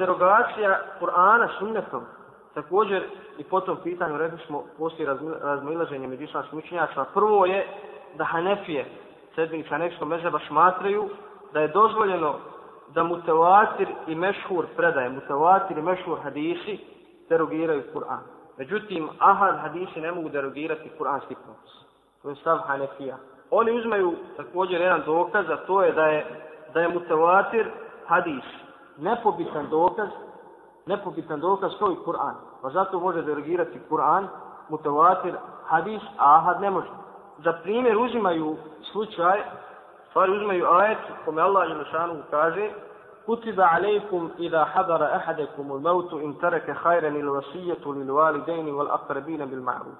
Derogacija 0.00 0.80
Kur'ana 1.00 1.48
sunnetom, 1.58 2.02
također 2.54 3.04
i 3.38 3.44
po 3.44 3.60
tom 3.60 3.76
pitanju 3.82 4.18
rekli 4.18 4.38
smo 4.46 4.64
poslije 4.78 5.16
razmilaženja 5.42 6.08
među 6.08 6.24
islamskim 6.24 6.58
učenjacima. 6.58 7.04
Prvo 7.14 7.46
je 7.46 7.66
da 8.14 8.24
Hanefije, 8.24 8.84
sedmih 9.34 9.68
Hanefijskog 9.70 10.08
mezeba, 10.08 10.38
smatraju 10.48 11.08
da 11.52 11.60
je 11.60 11.68
dozvoljeno 11.68 12.34
da 12.94 13.02
mutawatir 13.02 13.86
i 14.06 14.14
mešhur 14.14 14.66
predaje, 14.76 15.10
mutawatir 15.10 15.78
i 15.78 15.82
mešhur 15.82 16.18
hadisi 16.22 16.78
derogiraju 17.28 17.82
Kur'an. 17.94 18.24
Međutim, 18.58 19.08
ahad 19.18 19.58
hadisi 19.58 20.00
ne 20.00 20.12
mogu 20.12 20.28
derogirati 20.28 20.90
Kur'anski 20.98 21.34
propis. 21.44 21.72
To 22.22 22.28
je 22.28 22.34
stav 22.34 22.58
Hanefija. 22.58 23.16
Oni 23.50 23.78
uzmaju 23.78 24.14
također 24.36 24.80
jedan 24.80 25.02
dokaz, 25.06 25.50
a 25.50 25.56
to 25.56 25.82
je 25.82 25.92
da 25.92 26.06
je, 26.06 26.26
da 26.74 26.80
je 26.80 26.88
mutawatir 26.88 27.66
hadis 28.06 28.44
nepobitan 28.99 29.69
dokaz, 29.69 30.09
nepobitan 30.85 31.39
dokaz 31.39 31.71
kao 31.79 31.91
i 31.91 32.03
Kur'an. 32.05 32.35
Pa 32.61 32.69
zato 32.69 32.99
može 32.99 33.21
derogirati 33.21 33.79
Kur'an, 33.89 34.27
mutawatir 34.69 35.35
hadis, 35.65 36.01
a 36.17 36.37
ahad 36.37 36.61
ne 36.61 36.69
može. 36.69 36.87
Za 37.43 37.53
primjer 37.63 37.97
uzimaju 37.97 38.57
slučaj, 38.91 39.41
stvari 40.09 40.31
uzimaju 40.31 40.65
ajet, 40.65 40.97
kome 41.25 41.41
Allah 41.41 41.69
je 41.69 41.75
lešanu 41.75 42.23
kaže, 42.31 42.71
كتب 43.27 43.61
عليكم 43.61 44.29
إذا 44.39 44.65
حضر 44.65 45.15
أحدكم 45.15 45.71
الموت 45.71 46.13
إن 46.13 46.37
ترك 46.37 46.77
خيرا 46.77 47.07
الوصية 47.07 47.85
للوالدين 47.85 48.73
والأقربين 48.73 49.45
بالمعروف. 49.45 49.97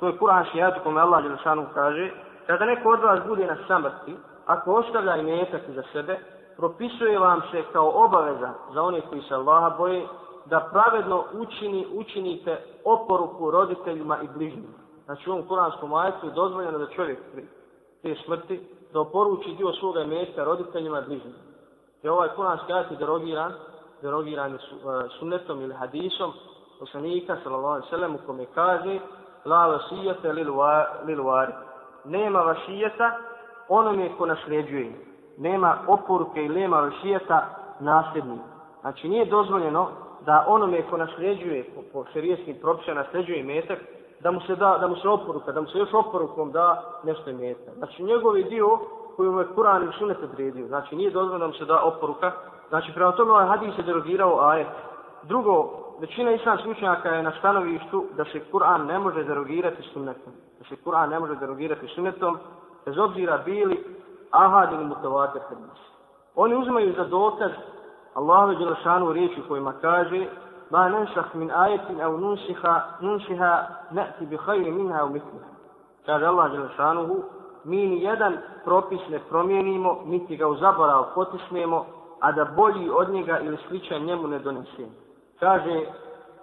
To 0.00 0.06
je 0.06 0.18
Kur'an 0.18 0.44
šijat 0.52 0.82
kome 0.82 1.00
Allah 1.00 1.22
Đelšanu 1.22 1.66
kaže, 1.74 2.10
kada 2.46 2.64
neko 2.64 2.88
od 2.88 3.00
vas 3.00 3.20
bude 3.26 3.46
na 3.46 3.56
samrti, 3.68 4.16
ako 4.46 4.74
ostavlja 4.74 5.16
imetak 5.16 5.60
za 5.68 5.82
sebe, 5.92 6.18
propisuje 6.57 7.19
vam 7.19 7.41
se 7.51 7.63
kao 7.73 7.91
obaveza 8.05 8.53
za 8.73 8.83
one 8.83 9.01
koji 9.01 9.21
se 9.21 9.33
Allaha 9.33 9.75
boje, 9.77 10.07
da 10.45 10.69
pravedno 10.71 11.23
učini, 11.33 11.87
učinite 11.93 12.57
oporuku 12.85 13.51
roditeljima 13.51 14.17
i 14.21 14.27
bližnjima. 14.35 14.77
Znači 15.05 15.29
u 15.29 15.33
ovom 15.33 15.47
kuranskom 15.47 15.93
ajetu 15.93 16.25
je 16.25 16.31
dozvoljeno 16.31 16.77
da 16.77 16.87
čovjek 16.87 17.19
pri 17.33 17.47
te 18.01 18.15
smrti 18.25 18.61
da 18.93 18.99
oporuči 18.99 19.55
dio 19.55 19.73
svoga 19.73 20.03
mjesta 20.03 20.43
roditeljima 20.43 20.99
i 20.99 21.05
bližnjima. 21.05 21.37
Te 22.01 22.11
ovaj 22.11 22.29
kuranski 22.35 22.73
ajet 22.73 22.91
je 22.91 22.97
derogiran, 22.97 23.53
derogiran 24.01 24.51
je 24.51 24.55
uh, 24.55 25.11
sunnetom 25.19 25.61
ili 25.61 25.73
hadisom 25.73 26.31
poslanika 26.79 27.37
sallallahu 27.43 27.73
alejhi 27.73 27.85
ve 27.85 27.89
sellem 27.89 28.15
u 28.15 28.19
kome 28.25 28.45
kaže 28.55 28.99
la 29.45 29.67
vasijete 29.67 30.33
lil 30.33 30.53
wari. 31.23 31.53
Nema 32.05 32.39
vasijeta 32.39 33.17
onome 33.69 34.17
ko 34.17 34.25
nasljeđuje. 34.25 35.16
Nema 35.37 35.77
oporuke 35.87 36.45
i 36.45 36.49
nema 36.49 36.79
rošijeta 36.79 37.45
nasljednik. 37.79 38.41
Znači 38.81 39.09
nije 39.09 39.25
dozvoljeno 39.25 39.87
da 40.25 40.45
onome 40.47 40.81
ko 40.89 40.97
nasljeđuje 40.97 41.63
po, 41.75 41.81
po 41.93 42.05
šerijskim 42.13 42.55
propisima 42.61 42.95
nasljeđuje 42.95 43.43
metak 43.43 43.79
da 44.19 44.31
mu 44.31 44.41
se 44.41 44.55
da 44.55 44.77
da 44.81 44.87
mu 44.87 44.95
se 44.95 45.09
oporuka, 45.09 45.51
da 45.51 45.61
mu 45.61 45.67
se 45.67 45.77
još 45.77 45.93
oporukom 45.93 46.51
da 46.51 46.83
nešto 47.03 47.29
imetak. 47.29 47.73
Znači 47.77 48.03
njegovi 48.03 48.43
dio 48.43 48.79
koji 49.15 49.29
mu 49.29 49.39
je 49.39 49.47
Kur'an 49.55 49.89
i 49.89 49.97
Sunnet 49.97 50.17
odredio. 50.23 50.67
Znači, 50.67 50.95
nije 50.95 51.11
dozvoljeno 51.11 51.39
da 51.39 51.47
mu 51.47 51.53
se 51.53 51.65
da 51.65 51.83
oporuka. 51.83 52.31
Znači, 52.69 52.91
prema 52.93 53.11
tome 53.11 53.31
ovaj 53.31 53.47
hadis 53.47 53.75
se 53.75 53.81
derogirao 53.81 54.39
ajet. 54.39 54.67
Drugo, 55.23 55.69
većina 55.99 56.31
islamskih 56.31 56.71
učenjaka 56.71 57.09
je 57.09 57.23
na 57.23 57.31
stanovištu 57.39 58.05
da 58.17 58.25
se 58.25 58.41
Kur'an 58.51 58.85
ne 58.85 58.99
može 58.99 59.23
derogirati 59.23 59.83
sunnetom. 59.93 60.33
Da 60.59 60.65
se 60.69 60.75
Kur'an 60.85 61.09
ne 61.09 61.19
može 61.19 61.35
derogirati 61.35 61.87
sunnetom, 61.87 62.37
bez 62.85 62.97
obzira 62.97 63.37
bili 63.37 63.83
ahad 64.31 64.73
ili 64.73 64.85
mutavatir 64.85 65.41
hadis. 65.49 65.81
Oni 66.35 66.55
uzmaju 66.55 66.93
za 66.93 67.03
dokaz 67.03 67.51
Allahove 68.13 68.55
Đelešanu 68.55 69.13
riječi 69.13 69.41
kojima 69.47 69.73
kaže 69.81 70.27
ma 70.69 70.89
nensah 70.89 71.35
min 71.35 71.51
ajetin 71.51 72.01
au 72.01 72.17
nunsiha, 72.17 72.81
nunsiha 73.01 73.67
ne'ti 73.91 74.25
bi 74.25 74.37
hajri 74.37 74.71
minha 74.71 75.05
u 75.05 75.09
mitliha. 75.09 75.45
Kaže 76.05 76.25
Allah 76.25 76.51
Đelešanuhu, 76.51 77.23
mi 77.63 77.87
ni 77.87 78.03
jedan 78.03 78.37
propis 78.63 78.99
ne 79.09 79.19
promijenimo, 79.19 80.01
niti 80.05 80.37
ga 80.37 80.47
u 80.47 80.55
zaborav 80.55 81.05
potisnemo, 81.15 81.85
a 82.19 82.31
da 82.31 82.45
bolji 82.45 82.89
od 82.89 83.09
njega 83.09 83.39
ili 83.39 83.57
sličan 83.67 84.01
njemu 84.01 84.27
ne 84.27 84.39
donesemo. 84.39 84.91
Kaže, 85.39 85.85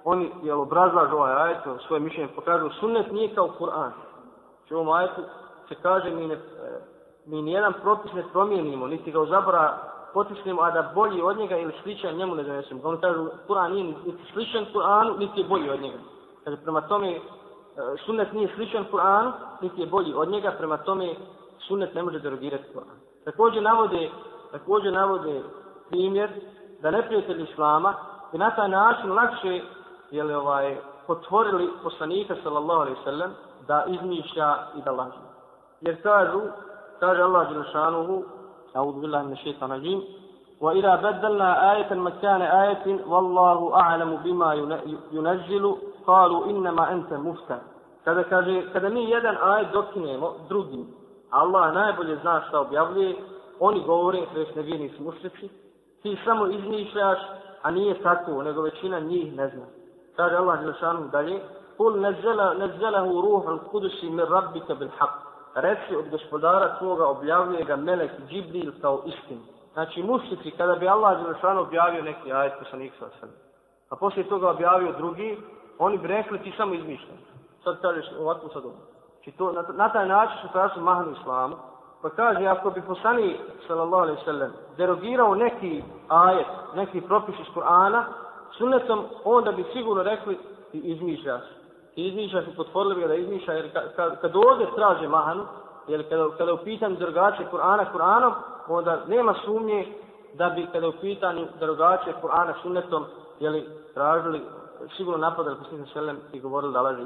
oni 0.04 0.32
jel 0.42 0.60
obrazlažu 0.60 1.16
ovaj 1.16 1.32
ajet, 1.34 1.58
svoje 1.86 2.00
mišljenje 2.00 2.28
pokažu, 2.34 2.70
sunnet 2.70 3.12
nije 3.12 3.34
kao 3.34 3.48
Kur'an. 3.58 3.90
Znači 4.58 4.74
u 4.74 4.76
ovom 4.76 4.92
ajetu 4.92 5.22
se 5.68 5.74
kaže, 5.82 6.10
mi, 6.10 6.26
ne, 6.26 6.38
mi 7.26 7.42
nijedan 7.42 7.72
propis 7.82 8.12
ne 8.12 8.24
promijenimo, 8.32 8.86
niti 8.86 9.12
ga 9.12 9.20
u 9.20 9.26
zabora 9.26 9.78
potisnemo, 10.14 10.62
a 10.62 10.70
da 10.70 10.92
bolji 10.94 11.22
od 11.22 11.36
njega 11.36 11.56
ili 11.56 11.72
sličan 11.82 12.16
njemu 12.16 12.34
ne 12.34 12.42
donesemo. 12.42 12.82
Pa 12.82 12.88
oni 12.88 13.00
kažu, 13.00 13.28
Kur'an 13.48 13.72
nije 13.72 13.84
niti 13.84 14.24
sličan 14.32 14.66
Kur'anu, 14.74 15.18
niti 15.18 15.40
je 15.40 15.48
bolji 15.48 15.70
od 15.70 15.80
njega. 15.80 15.98
Kaže, 16.44 16.56
prema 16.56 16.80
tome, 16.80 17.10
e, 17.10 17.20
sunnet 18.06 18.32
nije 18.32 18.54
sličan 18.54 18.84
Kur'anu, 18.92 19.32
niti 19.60 19.80
je 19.80 19.86
bolji 19.86 20.14
od 20.14 20.28
njega, 20.28 20.50
prema 20.58 20.76
tome 20.76 21.14
sunnet 21.68 21.94
ne 21.94 22.02
može 22.02 22.18
derogirati 22.18 22.64
Kur'an. 22.74 22.98
Također 23.24 23.62
navode, 23.62 24.10
također 24.52 24.92
navode 24.92 25.42
primjer 25.88 26.30
da 26.82 26.90
neprijatelj 26.90 27.42
Islama 27.42 27.94
i 28.32 28.38
na 28.38 28.50
taj 28.50 28.68
način 28.68 29.12
lakše 29.12 29.60
je 30.10 30.22
li 30.22 30.34
ovaj, 30.34 30.76
potvorili 31.06 31.70
poslanika 31.82 32.34
sallallahu 32.42 32.80
alaihi 32.80 33.04
sallam 33.04 33.34
da 33.66 33.84
izmišlja 33.86 34.56
i 34.76 34.82
da 34.82 34.92
laži. 34.92 35.18
Jer 35.80 36.02
kažu, 36.02 36.40
kaže 37.03 37.21
Allah 37.21 37.47
Đelešanuhu, 37.49 38.39
أعوذ 38.75 39.01
بالله 39.01 39.21
من 39.21 39.31
الشيطان 39.31 39.71
الرجيم 39.71 40.03
وإذا 40.61 40.95
بدلنا 40.95 41.73
آية 41.73 41.93
مكان 41.93 42.41
آية 42.41 42.85
والله 43.07 43.75
أعلم 43.75 44.15
بما 44.15 44.53
ينزل 45.11 45.75
قالوا 46.07 46.45
إنما 46.45 46.91
أنت 46.91 47.13
مفتر 47.13 47.59
kada 48.05 48.23
kaže 48.23 48.71
kada 48.73 48.89
mi 48.89 49.11
jedan 49.11 49.35
ajet 49.37 49.73
dokinemo 49.73 50.47
drugim 50.49 50.87
Allah 51.31 51.73
najbolje 51.73 52.15
zna 52.21 52.41
šta 52.47 52.59
objavljuje 52.59 53.15
oni 53.59 53.83
govore 53.85 54.25
to 54.33 54.39
ne 54.55 54.61
vjerni 54.61 54.89
su 54.89 55.03
mušrici 55.03 55.49
ti 56.01 56.17
samo 56.25 56.47
izmišljaš 56.47 57.19
a 57.61 57.71
nije 57.71 58.03
tako 58.03 58.43
nego 58.43 58.61
većina 58.61 58.99
njih 58.99 59.35
ne 59.35 59.47
zna 59.47 59.65
kaže 60.15 60.35
Allah 60.35 60.59
Đelšanu 60.59 61.07
dalje 61.11 61.41
kul 61.77 61.99
nezela 61.99 62.53
nezelahu 62.53 63.21
ruhul 63.21 63.59
kudusi 63.71 64.09
mir 64.09 64.29
rabbika 64.29 64.75
bil 64.75 64.89
haq 64.99 65.22
reci 65.54 65.96
od 65.96 66.08
gospodara 66.10 66.78
tvoga 66.78 67.06
objavljuje 67.06 67.64
ga 67.64 67.76
melek 67.76 68.10
Džibril 68.28 68.72
kao 68.80 69.02
istinu 69.06 69.54
Znači 69.74 70.02
mušnici, 70.02 70.50
kada 70.50 70.74
bi 70.74 70.88
Allah 70.88 71.22
Đelešanu 71.22 71.60
objavio 71.60 72.02
neki 72.02 72.32
ajet 72.32 72.52
poslanik 72.58 72.92
sa 72.98 73.06
sebe, 73.20 73.32
a 73.90 73.96
poslije 73.96 74.28
toga 74.28 74.50
objavio 74.50 74.92
drugi, 74.92 75.38
oni 75.78 75.98
bi 75.98 76.08
rekli 76.08 76.38
ti 76.38 76.54
samo 76.56 76.74
izmišljaj. 76.74 77.16
Sad 77.64 77.80
kažeš 77.80 78.06
ovako 78.20 78.48
sad 78.48 78.64
ovo. 78.64 78.74
Znači 79.14 79.38
to, 79.38 79.52
na, 79.52 79.64
na 79.72 79.92
taj 79.92 80.08
način 80.08 80.38
su 80.42 80.48
prasu 80.52 80.80
mahanu 80.80 81.12
islamu, 81.20 81.56
pa 82.02 82.10
kaže 82.10 82.46
ako 82.46 82.70
bi 82.70 82.82
poslanik 82.82 83.36
sallallahu 83.66 84.02
alaihi 84.02 84.24
sallam 84.24 84.52
derogirao 84.76 85.34
neki 85.34 85.82
ajet, 86.08 86.46
neki 86.74 87.00
propis 87.00 87.34
iz 87.40 87.54
Kur'ana, 87.54 88.04
sunnetom 88.58 89.04
onda 89.24 89.52
bi 89.52 89.64
sigurno 89.72 90.02
rekli 90.02 90.38
ti 90.72 90.78
izmišljaš. 90.78 91.42
Ti 91.94 92.08
izmišljaš 92.08 92.44
i 92.46 92.56
potvorili 92.56 92.94
bi 92.94 93.08
da 93.08 93.14
izmišlja, 93.14 93.54
jer 93.54 93.72
kad, 93.96 94.20
kad, 94.20 94.36
ovdje 94.36 94.66
traže 94.76 95.08
mahanu, 95.08 95.46
jer 95.88 96.08
kada, 96.08 96.28
kada 96.38 96.50
je 96.50 96.54
u 96.54 96.64
pitanju 96.64 96.96
drugačije 96.96 97.48
Kur'ana 97.52 97.84
Kur'anom, 97.92 98.32
onda 98.68 98.98
nema 99.06 99.34
sumnje 99.44 99.86
da 100.34 100.50
bi 100.50 100.66
kada 100.72 100.86
je 100.86 100.88
u 100.88 101.00
pitanju 101.00 101.46
drugačije 101.60 102.14
Kur'ana 102.22 102.52
sunnetom, 102.62 103.04
jeli, 103.40 103.68
tražili, 103.94 104.42
sigurno 104.96 105.18
napadali 105.18 105.56
posljednjem 105.56 105.86
šelem 105.86 106.16
i 106.32 106.40
govorili 106.40 106.72
da 106.72 106.82
laže 106.82 107.04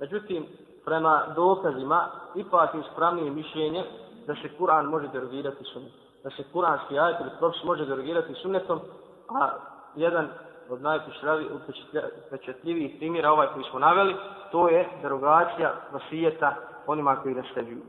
Međutim, 0.00 0.46
prema 0.84 1.22
dokazima, 1.36 2.04
ipak 2.34 2.74
je 2.74 2.80
ispravnije 2.80 3.30
mišljenje 3.30 3.84
da 4.26 4.34
se 4.34 4.48
Kur'an 4.58 4.86
može 4.86 5.08
derogirati 5.08 5.64
sunnetom. 5.64 5.98
Da 6.22 6.30
se 6.30 6.42
Kur'anski 6.54 7.00
ajet 7.00 7.20
ili 7.20 7.30
propis 7.38 7.64
može 7.64 7.86
derogirati 7.86 8.34
sunnetom, 8.34 8.80
a 9.28 9.48
jedan 9.94 10.28
od 10.70 10.82
najpečetljivijih 10.82 12.94
primjera 12.98 13.32
ovaj 13.32 13.46
koji 13.54 13.64
smo 13.70 13.78
naveli, 13.78 14.16
to 14.52 14.68
je 14.68 14.88
derogacija 15.02 15.74
vasijeta 15.92 16.54
onima 16.86 17.16
koji 17.16 17.34
nasljeđuju. 17.34 17.82